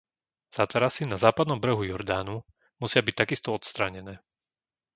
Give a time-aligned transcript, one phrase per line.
[0.57, 2.35] Zátarasy na Západnom brehu Jordánu
[2.81, 4.13] musia byť takisto odstránené.